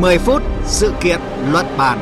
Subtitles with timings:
[0.00, 1.20] 10 phút sự kiện
[1.52, 1.98] luận bàn.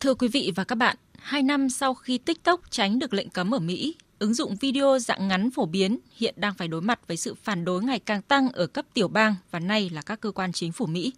[0.00, 3.54] Thưa quý vị và các bạn, hai năm sau khi TikTok tránh được lệnh cấm
[3.54, 7.16] ở Mỹ, ứng dụng video dạng ngắn phổ biến hiện đang phải đối mặt với
[7.16, 10.30] sự phản đối ngày càng tăng ở cấp tiểu bang và nay là các cơ
[10.30, 11.12] quan chính phủ Mỹ.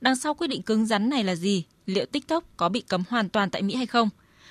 [0.00, 1.64] Đằng sau quyết định cứng rắn này là gì?
[1.86, 4.08] Liệu TikTok có bị cấm hoàn toàn tại Mỹ hay không?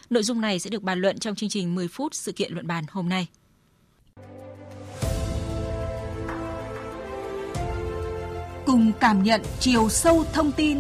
[0.09, 2.67] Nội dung này sẽ được bàn luận trong chương trình 10 phút sự kiện luận
[2.67, 3.27] bàn hôm nay.
[8.71, 10.77] Cùng cảm nhận chiều sâu thông tin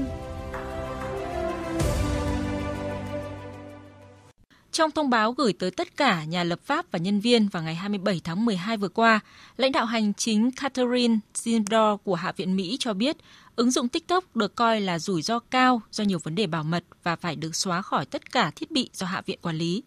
[4.71, 7.75] Trong thông báo gửi tới tất cả nhà lập pháp và nhân viên vào ngày
[7.75, 9.19] 27 tháng 12 vừa qua,
[9.57, 13.17] lãnh đạo hành chính Catherine Zindor của Hạ viện Mỹ cho biết
[13.55, 16.83] ứng dụng TikTok được coi là rủi ro cao do nhiều vấn đề bảo mật
[17.03, 19.83] và phải được xóa khỏi tất cả thiết bị do Hạ viện quản lý.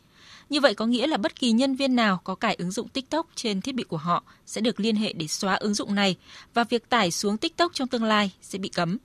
[0.51, 3.27] Như vậy có nghĩa là bất kỳ nhân viên nào có cài ứng dụng TikTok
[3.35, 6.17] trên thiết bị của họ sẽ được liên hệ để xóa ứng dụng này
[6.55, 8.99] và việc tải xuống TikTok trong tương lai sẽ bị cấm.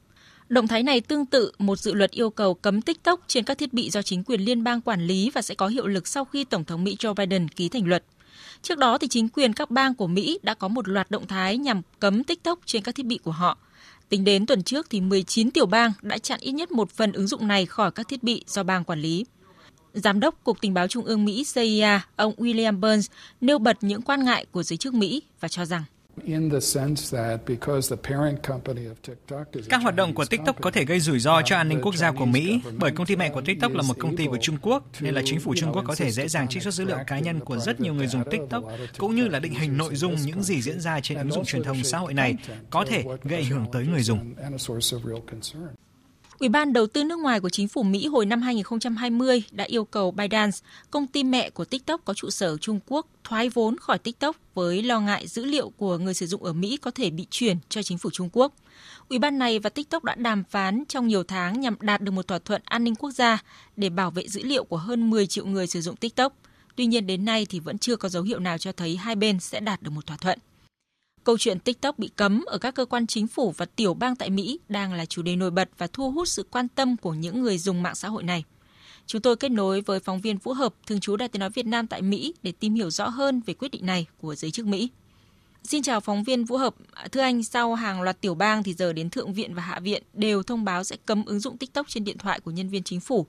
[0.50, 3.74] Động thái này tương tự một dự luật yêu cầu cấm TikTok trên các thiết
[3.74, 6.44] bị do chính quyền liên bang quản lý và sẽ có hiệu lực sau khi
[6.44, 8.04] Tổng thống Mỹ Joe Biden ký thành luật.
[8.62, 11.58] Trước đó thì chính quyền các bang của Mỹ đã có một loạt động thái
[11.58, 13.58] nhằm cấm TikTok trên các thiết bị của họ.
[14.10, 17.28] Tính đến tuần trước thì 19 tiểu bang đã chặn ít nhất một phần ứng
[17.28, 19.26] dụng này khỏi các thiết bị do bang quản lý.
[20.00, 23.10] Giám đốc Cục Tình báo Trung ương Mỹ CIA, ông William Burns
[23.42, 25.84] nêu bật những quan ngại của giới chức Mỹ và cho rằng
[29.70, 32.12] các hoạt động của TikTok có thể gây rủi ro cho an ninh quốc gia
[32.12, 34.84] của Mỹ bởi công ty mẹ của TikTok là một công ty của Trung Quốc
[35.00, 37.20] nên là chính phủ Trung Quốc có thể dễ dàng trích xuất dữ liệu cá
[37.20, 38.64] nhân của rất nhiều người dùng TikTok
[38.98, 41.64] cũng như là định hình nội dung những gì diễn ra trên ứng dụng truyền
[41.64, 42.36] thông xã hội này
[42.70, 44.34] có thể gây ảnh hưởng tới người dùng.
[46.40, 49.86] Ủy ban đầu tư nước ngoài của chính phủ Mỹ hồi năm 2020 đã yêu
[49.86, 50.58] cầu ByteDance,
[50.92, 54.84] công ty mẹ của TikTok có trụ sở Trung Quốc, thoái vốn khỏi TikTok với
[54.84, 57.84] lo ngại dữ liệu của người sử dụng ở Mỹ có thể bị chuyển cho
[57.84, 58.54] chính phủ Trung Quốc.
[59.10, 62.28] Ủy ban này và TikTok đã đàm phán trong nhiều tháng nhằm đạt được một
[62.28, 63.44] thỏa thuận an ninh quốc gia
[63.78, 66.34] để bảo vệ dữ liệu của hơn 10 triệu người sử dụng TikTok.
[66.76, 69.40] Tuy nhiên đến nay thì vẫn chưa có dấu hiệu nào cho thấy hai bên
[69.40, 70.40] sẽ đạt được một thỏa thuận.
[71.24, 74.30] Câu chuyện TikTok bị cấm ở các cơ quan chính phủ và tiểu bang tại
[74.30, 77.42] Mỹ đang là chủ đề nổi bật và thu hút sự quan tâm của những
[77.42, 78.44] người dùng mạng xã hội này.
[79.06, 81.66] Chúng tôi kết nối với phóng viên Vũ Hợp, thường trú Đài tiếng nói Việt
[81.66, 84.66] Nam tại Mỹ để tìm hiểu rõ hơn về quyết định này của giới chức
[84.66, 84.90] Mỹ.
[85.64, 86.76] Xin chào phóng viên Vũ Hợp.
[87.12, 90.04] Thưa anh, sau hàng loạt tiểu bang thì giờ đến Thượng viện và Hạ viện
[90.14, 93.00] đều thông báo sẽ cấm ứng dụng TikTok trên điện thoại của nhân viên chính
[93.00, 93.26] phủ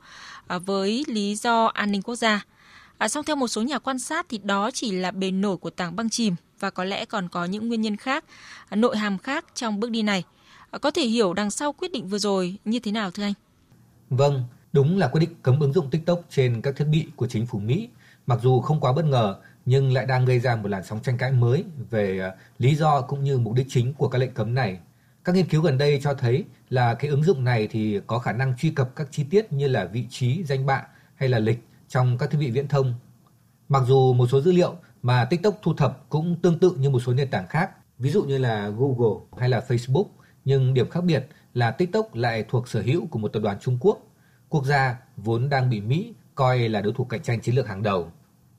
[0.46, 2.44] à, với lý do an ninh quốc gia.
[2.98, 5.70] À, song theo một số nhà quan sát thì đó chỉ là bề nổi của
[5.70, 8.24] tảng băng chìm và có lẽ còn có những nguyên nhân khác,
[8.70, 10.24] nội hàm khác trong bước đi này.
[10.80, 13.32] Có thể hiểu đằng sau quyết định vừa rồi như thế nào thưa anh?
[14.10, 17.46] Vâng, đúng là quyết định cấm ứng dụng TikTok trên các thiết bị của chính
[17.46, 17.88] phủ Mỹ,
[18.26, 21.18] mặc dù không quá bất ngờ nhưng lại đang gây ra một làn sóng tranh
[21.18, 24.54] cãi mới về à, lý do cũng như mục đích chính của các lệnh cấm
[24.54, 24.78] này.
[25.24, 28.32] Các nghiên cứu gần đây cho thấy là cái ứng dụng này thì có khả
[28.32, 31.58] năng truy cập các chi tiết như là vị trí, danh bạ hay là lịch
[31.88, 32.94] trong các thiết bị viễn thông.
[33.68, 37.00] Mặc dù một số dữ liệu mà TikTok thu thập cũng tương tự như một
[37.00, 40.06] số nền tảng khác, ví dụ như là Google hay là Facebook,
[40.44, 43.78] nhưng điểm khác biệt là TikTok lại thuộc sở hữu của một tập đoàn Trung
[43.80, 43.98] Quốc,
[44.48, 47.82] quốc gia vốn đang bị Mỹ coi là đối thủ cạnh tranh chiến lược hàng
[47.82, 48.12] đầu.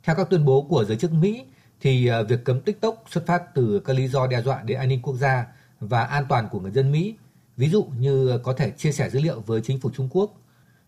[0.04, 1.46] Theo các tuyên bố của giới chức Mỹ,
[1.82, 4.90] thì ờ, việc cấm TikTok xuất phát từ các lý do đe dọa đến an
[4.90, 5.48] ninh quốc gia
[5.80, 7.16] và an toàn của người dân Mỹ,
[7.58, 10.32] ví dụ như có thể chia sẻ dữ liệu với chính phủ Trung Quốc.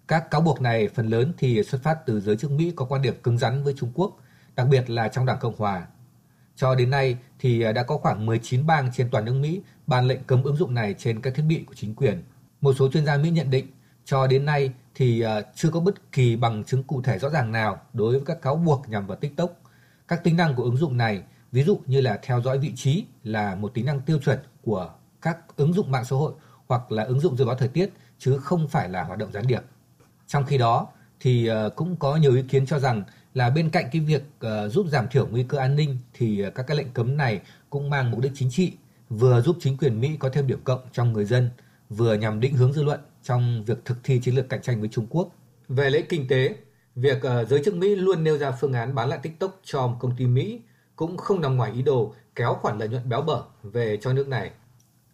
[0.07, 3.01] Các cáo buộc này phần lớn thì xuất phát từ giới chức Mỹ có quan
[3.01, 4.17] điểm cứng rắn với Trung Quốc
[4.55, 5.87] đặc biệt là trong Đảng Cộng Hòa.
[6.55, 10.07] Cho đến nay thì à, đã có khoảng 19 bang trên toàn nước Mỹ ban
[10.07, 12.23] lệnh cấm ứng dụng này trên các thiết bị của chính quyền.
[12.61, 13.67] Một số chuyên gia Mỹ nhận định
[14.05, 17.51] cho đến nay thì à, chưa có bất kỳ bằng chứng cụ thể rõ ràng
[17.51, 19.61] nào đối với các cáo buộc nhằm vào TikTok.
[20.07, 23.05] Các tính năng của ứng dụng này, ví dụ như là theo dõi vị trí
[23.23, 24.89] là một tính năng tiêu chuẩn của
[25.21, 26.33] các ứng dụng mạng xã hội
[26.67, 27.89] hoặc là ứng dụng dự báo thời tiết
[28.19, 29.61] chứ không phải là hoạt động gián điệp.
[30.27, 30.87] Trong khi đó
[31.19, 34.71] thì à, cũng có nhiều ý kiến cho rằng là bên cạnh cái việc uh,
[34.71, 37.89] giúp giảm thiểu nguy cơ an ninh thì uh, các cái lệnh cấm này cũng
[37.89, 38.73] mang mục đích chính trị,
[39.09, 41.49] vừa giúp chính quyền Mỹ có thêm điểm cộng trong người dân,
[41.89, 44.89] vừa nhằm định hướng dư luận trong việc thực thi chiến lược cạnh tranh với
[44.89, 45.29] Trung Quốc.
[45.67, 46.55] Về lợi kinh tế,
[46.95, 49.97] việc uh, giới chức Mỹ luôn nêu ra phương án bán lại TikTok cho một
[49.99, 50.61] công ty Mỹ
[50.95, 54.27] cũng không nằm ngoài ý đồ kéo khoản lợi nhuận béo bở về cho nước
[54.27, 54.51] này.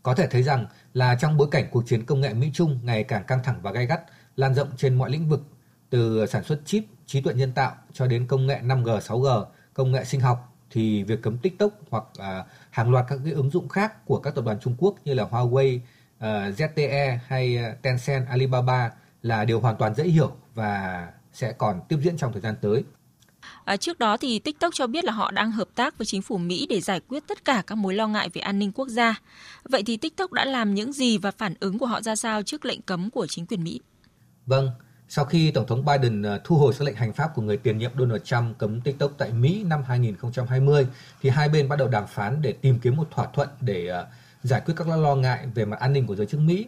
[0.03, 3.03] Có thể thấy rằng là trong bối cảnh cuộc chiến công nghệ Mỹ Trung ngày
[3.03, 4.01] càng căng thẳng và gay gắt,
[4.35, 5.43] lan rộng trên mọi lĩnh vực,
[5.89, 9.91] từ sản xuất chip trí tuệ nhân tạo cho đến công nghệ 5G, 6G, công
[9.91, 13.69] nghệ sinh học thì việc cấm TikTok hoặc à, hàng loạt các cái ứng dụng
[13.69, 15.79] khác của các tập đoàn Trung Quốc như là Huawei,
[16.19, 18.91] à, ZTE hay à, Tencent, Alibaba
[19.21, 22.83] là điều hoàn toàn dễ hiểu và sẽ còn tiếp diễn trong thời gian tới.
[23.65, 26.37] À, trước đó thì TikTok cho biết là họ đang hợp tác với chính phủ
[26.37, 29.21] Mỹ để giải quyết tất cả các mối lo ngại về an ninh quốc gia.
[29.63, 32.65] Vậy thì TikTok đã làm những gì và phản ứng của họ ra sao trước
[32.65, 33.81] lệnh cấm của chính quyền Mỹ?
[34.45, 34.69] Vâng,
[35.09, 37.77] sau khi Tổng thống Biden ờ, thu hồi sắc lệnh hành pháp của người tiền
[37.77, 40.87] nhiệm Donald Trump cấm TikTok tại Mỹ năm 2020,
[41.21, 44.07] thì hai bên bắt đầu đàm phán để tìm kiếm một thỏa thuận để ờ,
[44.43, 46.67] giải quyết các lo ngại về mặt an ninh của giới chức Mỹ.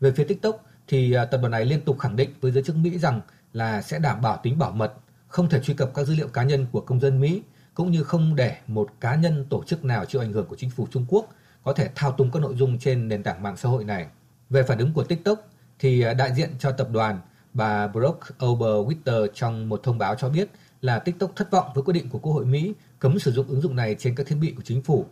[0.00, 2.76] Về phía TikTok, thì ờ, tập đoàn này liên tục khẳng định với giới chức
[2.76, 3.20] Mỹ rằng
[3.52, 4.92] là sẽ đảm bảo tính bảo mật
[5.28, 7.42] không thể truy cập các dữ liệu cá nhân của công dân Mỹ
[7.74, 10.70] cũng như không để một cá nhân tổ chức nào chịu ảnh hưởng của chính
[10.70, 11.28] phủ Trung Quốc
[11.64, 14.06] có thể thao túng các nội dung trên nền tảng mạng xã hội này.
[14.50, 15.48] Về phản ứng của TikTok
[15.78, 17.20] thì đại diện cho tập đoàn
[17.54, 20.48] bà Brooke Oberwitter trong một thông báo cho biết
[20.80, 23.60] là TikTok thất vọng với quyết định của Quốc hội Mỹ cấm sử dụng ứng
[23.60, 25.06] dụng này trên các thiết bị của chính phủ.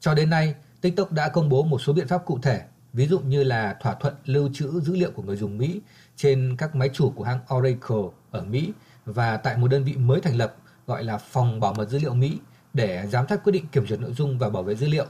[0.00, 2.62] Cho đến nay, TikTok đã công bố một số biện pháp cụ thể,
[2.92, 5.80] ví dụ như là thỏa thuận lưu trữ dữ liệu của người dùng Mỹ
[6.16, 7.96] trên các máy chủ của hãng Oracle
[8.30, 8.72] ở Mỹ
[9.04, 10.56] và tại một đơn vị mới thành lập
[10.86, 12.38] gọi là Phòng Bảo mật Dữ liệu Mỹ
[12.72, 15.06] để giám sát quyết định kiểm duyệt nội dung và bảo vệ dữ liệu.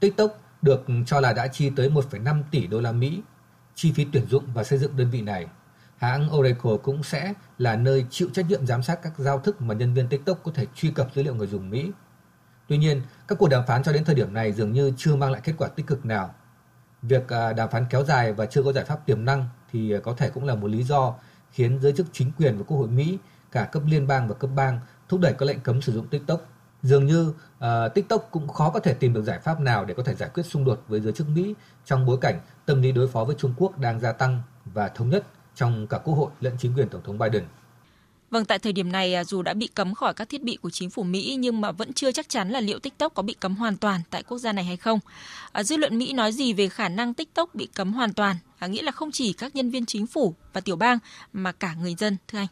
[0.00, 3.20] TikTok được cho là đã chi tới 1,5 tỷ đô la Mỹ
[3.74, 5.46] chi phí tuyển dụng và xây dựng đơn vị này.
[5.96, 9.74] Hãng Oracle cũng sẽ là nơi chịu trách nhiệm giám sát các giao thức mà
[9.74, 11.90] nhân viên TikTok có thể truy cập dữ liệu người dùng Mỹ.
[12.68, 15.30] Tuy nhiên, các cuộc đàm phán cho đến thời điểm này dường như chưa mang
[15.30, 16.34] lại kết quả tích cực nào.
[17.02, 19.98] Việc à, đàm phán kéo dài và chưa có giải pháp tiềm năng thì à,
[20.02, 21.14] có thể cũng là một lý do
[21.50, 23.18] khiến giới chức chính quyền và Quốc hội Mỹ,
[23.52, 26.40] cả cấp liên bang và cấp bang thúc đẩy các lệnh cấm sử dụng TikTok.
[26.82, 30.02] Dường như uh, TikTok cũng khó có thể tìm được giải pháp nào để có
[30.02, 31.54] thể giải quyết xung đột với giới chức Mỹ
[31.84, 35.10] trong bối cảnh tâm lý đối phó với Trung Quốc đang gia tăng và thống
[35.10, 35.24] nhất
[35.56, 37.44] trong cả Quốc hội lẫn chính quyền Tổng thống Biden.
[38.30, 40.70] Vâng, tại thời điểm này à, dù đã bị cấm khỏi các thiết bị của
[40.70, 43.56] chính phủ Mỹ nhưng mà vẫn chưa chắc chắn là liệu TikTok có bị cấm
[43.56, 44.98] hoàn toàn tại quốc gia này hay không.
[45.52, 48.36] À, dư luận Mỹ nói gì về khả năng TikTok bị cấm hoàn toàn?
[48.58, 50.98] À, nghĩa là không chỉ các nhân viên chính phủ và tiểu bang
[51.32, 52.46] mà cả người dân, thưa anh.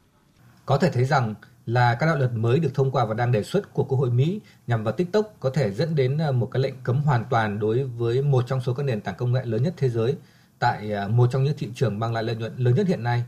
[0.67, 1.35] Có thể thấy rằng
[1.67, 4.11] là các đạo luật mới được thông qua và đang đề xuất của Quốc hội
[4.11, 7.59] Mỹ nhằm vào TikTok có thể dẫn đến à, một cái lệnh cấm hoàn toàn
[7.59, 10.17] đối với một trong số các nền tảng công nghệ lớn nhất thế giới
[10.59, 13.25] tại à, một trong những thị trường mang lại lợi nhuận lớn nhất hiện nay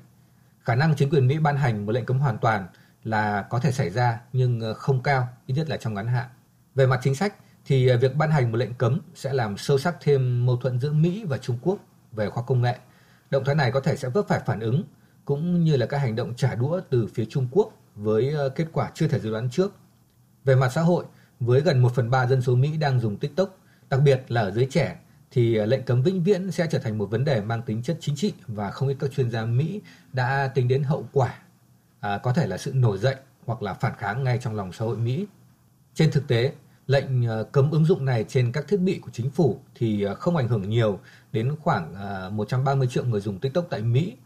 [0.60, 2.66] khả năng chính quyền Mỹ ban hành một lệnh cấm hoàn toàn
[3.04, 6.28] là có thể xảy ra nhưng à, không cao, ít nhất là trong ngắn hạn.
[6.74, 7.34] Về mặt chính sách
[7.64, 10.80] thì à, việc ban hành một lệnh cấm sẽ làm sâu sắc thêm mâu thuẫn
[10.80, 11.78] giữa Mỹ và Trung Quốc
[12.12, 12.78] về khoa công nghệ.
[13.30, 14.82] Động thái này có thể sẽ vấp phải phản ứng
[15.24, 18.90] cũng như là các hành động trả đũa từ phía Trung Quốc với kết quả
[18.94, 19.72] chưa thể dự đoán trước.
[20.44, 21.04] Về mặt xã hội,
[21.40, 23.58] với gần 1 phần 3 dân số Mỹ đang dùng TikTok,
[23.90, 24.96] đặc biệt là ở giới trẻ,
[25.30, 27.96] thì ờ, lệnh cấm vĩnh viễn sẽ trở thành một vấn đề mang tính chất
[28.00, 29.80] chính trị và không ít các chuyên gia Mỹ
[30.12, 31.38] đã tính đến hậu quả
[32.00, 34.84] à, có thể là sự nổi dậy hoặc là phản kháng ngay trong lòng xã
[34.84, 35.26] hội Mỹ.
[35.94, 36.52] Trên thực tế,
[36.86, 40.14] lệnh ờ, cấm ứng dụng này trên các thiết bị của chính phủ thì ờ,
[40.14, 41.00] không ảnh hưởng nhiều
[41.32, 41.94] đến khoảng
[42.36, 44.16] 130 triệu người dùng TikTok tại Mỹ.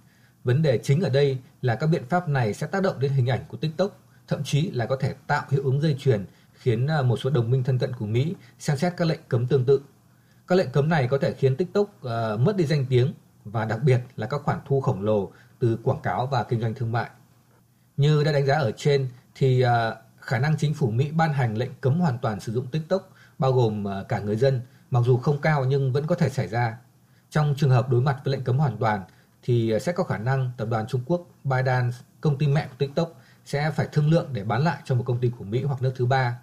[0.45, 3.27] Vấn đề chính ở đây là các biện pháp này sẽ tác động đến hình
[3.27, 3.99] ảnh của TikTok,
[4.29, 7.65] thậm chí là có thể tạo hiệu ứng dây chuyền khiến một số đồng minh
[7.65, 9.81] thân cận của Mỹ xem xét các lệnh cấm tương tự
[10.51, 13.13] các lệnh cấm này có thể khiến TikTok uh, mất đi danh tiếng
[13.45, 16.75] và đặc biệt là các khoản thu khổng lồ từ quảng cáo và kinh doanh
[16.75, 17.11] thương mại.
[17.97, 19.69] Như đã đánh giá ở trên thì uh,
[20.21, 23.53] khả năng chính phủ Mỹ ban hành lệnh cấm hoàn toàn sử dụng TikTok bao
[23.53, 24.61] gồm uh, cả người dân
[24.91, 26.79] mặc dù không cao nhưng vẫn có thể xảy ra.
[27.31, 29.03] Trong trường hợp đối mặt với lệnh cấm hoàn toàn
[29.43, 33.21] thì sẽ có khả năng tập đoàn Trung Quốc ByteDance, công ty mẹ của TikTok
[33.45, 35.93] sẽ phải thương lượng để bán lại cho một công ty của Mỹ hoặc nước
[35.97, 36.39] thứ ba.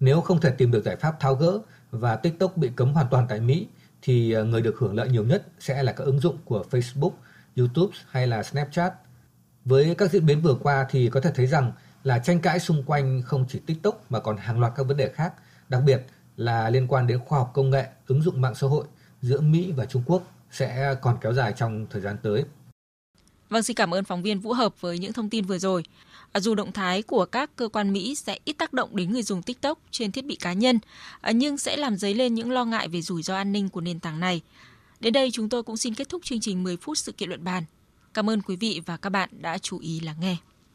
[0.00, 1.60] Nếu không thể tìm được giải pháp tháo gỡ
[1.92, 3.66] và TikTok bị cấm hoàn toàn tại Mỹ
[4.02, 7.10] thì ờ, người được hưởng lợi nhiều nhất sẽ là các ứng dụng của Facebook,
[7.56, 8.94] YouTube hay là Snapchat.
[9.64, 11.72] Với các diễn biến vừa qua thì có thể thấy rằng
[12.04, 15.08] là tranh cãi xung quanh không chỉ TikTok mà còn hàng loạt các vấn đề
[15.08, 15.32] khác,
[15.68, 16.06] đặc biệt
[16.36, 18.84] là liên quan đến khoa học công nghệ, ứng dụng mạng xã hội
[19.22, 22.44] giữa Mỹ và Trung Quốc sẽ còn kéo dài trong thời gian tới.
[23.52, 25.84] Vâng, xin cảm ơn phóng viên Vũ Hợp với những thông tin vừa rồi.
[26.32, 29.22] À, dù động thái của các cơ quan Mỹ sẽ ít tác động đến người
[29.22, 30.78] dùng TikTok trên thiết bị cá nhân,
[31.20, 33.80] à, nhưng sẽ làm dấy lên những lo ngại về rủi ro an ninh của
[33.80, 34.40] nền tảng này.
[35.00, 37.44] Đến đây chúng tôi cũng xin kết thúc chương trình 10 phút sự kiện luận
[37.44, 37.64] bàn.
[38.14, 40.36] Cảm ơn quý vị và các bạn đã chú ý lắng nghe.